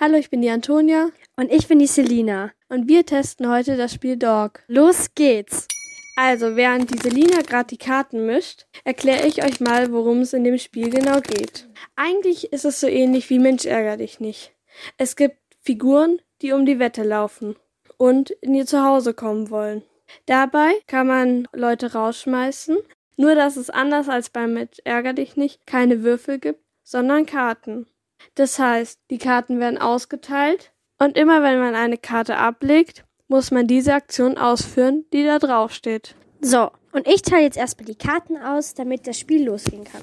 Hallo, 0.00 0.16
ich 0.16 0.28
bin 0.28 0.42
die 0.42 0.50
Antonia. 0.50 1.10
Und 1.36 1.52
ich 1.52 1.68
bin 1.68 1.78
die 1.78 1.86
Selina. 1.86 2.50
Und 2.68 2.88
wir 2.88 3.06
testen 3.06 3.48
heute 3.48 3.76
das 3.76 3.94
Spiel 3.94 4.16
Dog. 4.16 4.64
Los 4.66 5.14
geht's! 5.14 5.68
Also, 6.16 6.56
während 6.56 6.92
die 6.92 6.98
Selina 6.98 7.42
gerade 7.42 7.68
die 7.68 7.78
Karten 7.78 8.26
mischt, 8.26 8.66
erkläre 8.82 9.26
ich 9.28 9.44
euch 9.44 9.60
mal, 9.60 9.92
worum 9.92 10.20
es 10.20 10.32
in 10.32 10.42
dem 10.42 10.58
Spiel 10.58 10.90
genau 10.90 11.20
geht. 11.20 11.68
Eigentlich 11.94 12.52
ist 12.52 12.64
es 12.64 12.80
so 12.80 12.88
ähnlich 12.88 13.30
wie 13.30 13.38
Mensch 13.38 13.66
ärger 13.66 13.96
dich 13.96 14.18
nicht. 14.18 14.52
Es 14.98 15.14
gibt 15.14 15.38
Figuren, 15.60 16.20
die 16.42 16.50
um 16.50 16.66
die 16.66 16.80
Wette 16.80 17.04
laufen 17.04 17.54
und 17.96 18.30
in 18.30 18.54
ihr 18.54 18.66
Zuhause 18.66 19.14
kommen 19.14 19.50
wollen. 19.50 19.82
Dabei 20.26 20.72
kann 20.88 21.06
man 21.06 21.48
Leute 21.52 21.92
rausschmeißen, 21.92 22.78
nur 23.16 23.36
dass 23.36 23.56
es 23.56 23.70
anders 23.70 24.08
als 24.08 24.30
beim 24.30 24.54
Mensch 24.54 24.78
ärger 24.82 25.12
dich 25.12 25.36
nicht 25.36 25.66
keine 25.66 26.02
Würfel 26.02 26.40
gibt, 26.40 26.64
sondern 26.82 27.26
Karten. 27.26 27.86
Das 28.34 28.58
heißt, 28.58 29.00
die 29.10 29.18
Karten 29.18 29.60
werden 29.60 29.78
ausgeteilt 29.78 30.72
und 30.98 31.16
immer 31.16 31.42
wenn 31.42 31.58
man 31.58 31.74
eine 31.74 31.98
Karte 31.98 32.36
ablegt, 32.36 33.04
muss 33.28 33.50
man 33.50 33.66
diese 33.66 33.94
Aktion 33.94 34.38
ausführen, 34.38 35.04
die 35.12 35.24
da 35.24 35.38
drauf 35.38 35.72
steht. 35.72 36.14
So, 36.40 36.70
und 36.92 37.08
ich 37.08 37.22
teile 37.22 37.44
jetzt 37.44 37.56
erstmal 37.56 37.86
die 37.86 37.96
Karten 37.96 38.36
aus, 38.36 38.74
damit 38.74 39.06
das 39.06 39.18
Spiel 39.18 39.44
losgehen 39.44 39.84
kann. 39.84 40.02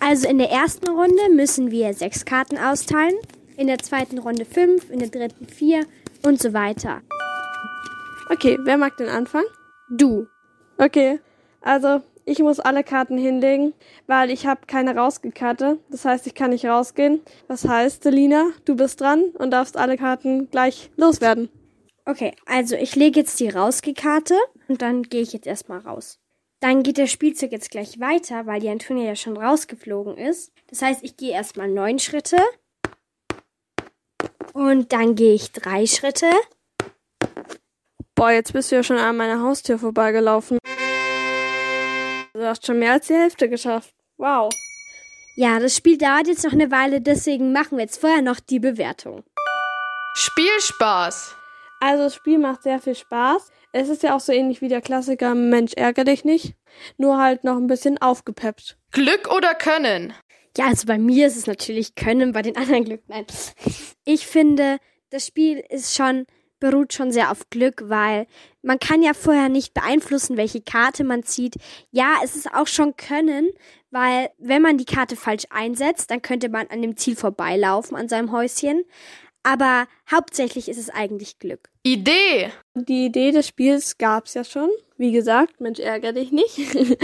Also 0.00 0.28
in 0.28 0.38
der 0.38 0.50
ersten 0.50 0.88
Runde 0.88 1.30
müssen 1.30 1.70
wir 1.70 1.94
sechs 1.94 2.24
Karten 2.24 2.58
austeilen, 2.58 3.14
in 3.56 3.68
der 3.68 3.78
zweiten 3.78 4.18
Runde 4.18 4.44
fünf, 4.44 4.90
in 4.90 4.98
der 4.98 5.08
dritten 5.08 5.46
vier 5.46 5.86
und 6.24 6.40
so 6.40 6.52
weiter. 6.52 7.02
Okay, 8.30 8.58
wer 8.62 8.76
mag 8.76 8.96
den 8.96 9.08
Anfang? 9.08 9.44
Du. 9.90 10.26
Okay, 10.78 11.20
also 11.60 12.02
ich 12.24 12.38
muss 12.38 12.60
alle 12.60 12.84
Karten 12.84 13.18
hinlegen, 13.18 13.74
weil 14.06 14.30
ich 14.30 14.46
habe 14.46 14.66
keine 14.66 14.96
Rausgekarte. 14.96 15.78
Das 15.90 16.04
heißt, 16.04 16.26
ich 16.26 16.34
kann 16.34 16.50
nicht 16.50 16.66
rausgehen. 16.66 17.20
Das 17.48 17.66
heißt, 17.66 18.02
Selina, 18.02 18.50
du 18.64 18.76
bist 18.76 19.00
dran 19.00 19.24
und 19.38 19.50
darfst 19.50 19.76
alle 19.76 19.96
Karten 19.96 20.50
gleich 20.50 20.90
loswerden. 20.96 21.48
Okay, 22.04 22.34
also 22.46 22.74
ich 22.74 22.96
lege 22.96 23.20
jetzt 23.20 23.38
die 23.40 23.48
Rausgekarte 23.48 24.36
und 24.68 24.82
dann 24.82 25.02
gehe 25.02 25.22
ich 25.22 25.32
jetzt 25.32 25.46
erstmal 25.46 25.78
raus. 25.78 26.18
Dann 26.60 26.82
geht 26.82 26.98
der 26.98 27.06
Spielzug 27.06 27.50
jetzt 27.50 27.70
gleich 27.70 27.98
weiter, 27.98 28.46
weil 28.46 28.60
die 28.60 28.68
Antonia 28.68 29.04
ja 29.04 29.16
schon 29.16 29.36
rausgeflogen 29.36 30.16
ist. 30.16 30.52
Das 30.68 30.82
heißt, 30.82 31.02
ich 31.02 31.16
gehe 31.16 31.32
erstmal 31.32 31.68
neun 31.68 31.98
Schritte. 31.98 32.36
Und 34.52 34.92
dann 34.92 35.14
gehe 35.14 35.34
ich 35.34 35.52
drei 35.52 35.86
Schritte. 35.86 36.26
Boah, 38.14 38.30
jetzt 38.30 38.52
bist 38.52 38.70
du 38.70 38.76
ja 38.76 38.82
schon 38.82 38.98
an 38.98 39.16
meiner 39.16 39.42
Haustür 39.42 39.78
vorbeigelaufen. 39.78 40.58
Du 42.42 42.48
hast 42.48 42.66
schon 42.66 42.80
mehr 42.80 42.94
als 42.94 43.06
die 43.06 43.14
Hälfte 43.14 43.48
geschafft. 43.48 43.94
Wow. 44.16 44.52
Ja, 45.36 45.60
das 45.60 45.76
Spiel 45.76 45.96
dauert 45.96 46.26
jetzt 46.26 46.42
noch 46.42 46.52
eine 46.52 46.72
Weile, 46.72 47.00
deswegen 47.00 47.52
machen 47.52 47.78
wir 47.78 47.84
jetzt 47.84 48.00
vorher 48.00 48.20
noch 48.20 48.40
die 48.40 48.58
Bewertung. 48.58 49.22
Spielspaß. 50.16 51.36
Also 51.78 52.02
das 52.02 52.16
Spiel 52.16 52.40
macht 52.40 52.64
sehr 52.64 52.80
viel 52.80 52.96
Spaß. 52.96 53.52
Es 53.70 53.88
ist 53.88 54.02
ja 54.02 54.16
auch 54.16 54.20
so 54.20 54.32
ähnlich 54.32 54.60
wie 54.60 54.66
der 54.66 54.80
Klassiker 54.80 55.36
Mensch 55.36 55.74
ärger 55.74 56.02
dich 56.02 56.24
nicht, 56.24 56.56
nur 56.96 57.18
halt 57.18 57.44
noch 57.44 57.58
ein 57.58 57.68
bisschen 57.68 58.02
aufgepeppt. 58.02 58.76
Glück 58.90 59.32
oder 59.32 59.54
Können? 59.54 60.12
Ja, 60.56 60.66
also 60.66 60.88
bei 60.88 60.98
mir 60.98 61.28
ist 61.28 61.36
es 61.36 61.46
natürlich 61.46 61.94
Können, 61.94 62.32
bei 62.32 62.42
den 62.42 62.56
anderen 62.56 62.84
Glück 62.84 63.02
nein. 63.06 63.24
Ich 64.04 64.26
finde, 64.26 64.78
das 65.10 65.28
Spiel 65.28 65.62
ist 65.68 65.94
schon 65.94 66.26
beruht 66.62 66.92
schon 66.92 67.10
sehr 67.10 67.32
auf 67.32 67.50
Glück, 67.50 67.82
weil 67.86 68.28
man 68.62 68.78
kann 68.78 69.02
ja 69.02 69.14
vorher 69.14 69.48
nicht 69.48 69.74
beeinflussen, 69.74 70.36
welche 70.36 70.60
Karte 70.60 71.02
man 71.02 71.24
zieht. 71.24 71.56
Ja, 71.90 72.20
es 72.22 72.36
ist 72.36 72.54
auch 72.54 72.68
schon 72.68 72.96
Können, 72.96 73.50
weil 73.90 74.30
wenn 74.38 74.62
man 74.62 74.78
die 74.78 74.84
Karte 74.84 75.16
falsch 75.16 75.42
einsetzt, 75.50 76.12
dann 76.12 76.22
könnte 76.22 76.48
man 76.48 76.68
an 76.68 76.80
dem 76.80 76.96
Ziel 76.96 77.16
vorbeilaufen, 77.16 77.96
an 77.96 78.08
seinem 78.08 78.30
Häuschen. 78.30 78.84
Aber 79.42 79.88
hauptsächlich 80.08 80.68
ist 80.68 80.78
es 80.78 80.88
eigentlich 80.88 81.40
Glück. 81.40 81.68
Idee! 81.82 82.52
Die 82.74 83.06
Idee 83.06 83.32
des 83.32 83.48
Spiels 83.48 83.98
gab's 83.98 84.34
ja 84.34 84.44
schon. 84.44 84.70
Wie 84.96 85.10
gesagt, 85.10 85.60
Mensch, 85.60 85.80
ärger 85.80 86.12
dich 86.12 86.30
nicht. 86.30 86.60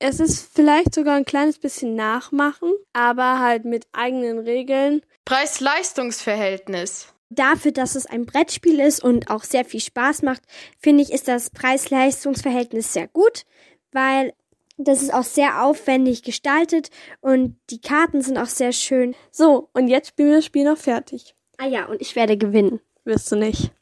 es 0.00 0.18
ist 0.18 0.52
vielleicht 0.52 0.92
sogar 0.92 1.14
ein 1.14 1.24
kleines 1.24 1.60
bisschen 1.60 1.94
nachmachen, 1.94 2.72
aber 2.92 3.38
halt 3.38 3.64
mit 3.64 3.86
eigenen 3.92 4.40
Regeln. 4.40 5.02
Preis-Leistungs-Verhältnis. 5.24 7.14
Dafür, 7.30 7.72
dass 7.72 7.94
es 7.94 8.06
ein 8.06 8.24
Brettspiel 8.24 8.80
ist 8.80 9.02
und 9.02 9.30
auch 9.30 9.44
sehr 9.44 9.64
viel 9.64 9.80
Spaß 9.80 10.22
macht, 10.22 10.42
finde 10.78 11.02
ich, 11.02 11.12
ist 11.12 11.28
das 11.28 11.50
Preis-Leistungs-Verhältnis 11.50 12.92
sehr 12.92 13.08
gut, 13.08 13.44
weil 13.92 14.32
das 14.78 15.02
ist 15.02 15.12
auch 15.12 15.24
sehr 15.24 15.64
aufwendig 15.64 16.22
gestaltet 16.22 16.90
und 17.20 17.56
die 17.70 17.80
Karten 17.80 18.22
sind 18.22 18.38
auch 18.38 18.46
sehr 18.46 18.72
schön. 18.72 19.14
So, 19.30 19.68
und 19.72 19.88
jetzt 19.88 20.08
spielen 20.08 20.30
wir 20.30 20.36
das 20.36 20.44
Spiel 20.44 20.64
noch 20.64 20.78
fertig. 20.78 21.34
Ah 21.58 21.66
ja, 21.66 21.86
und 21.86 22.00
ich 22.00 22.14
werde 22.14 22.38
gewinnen. 22.38 22.80
Wirst 23.04 23.30
du 23.32 23.36
nicht. 23.36 23.72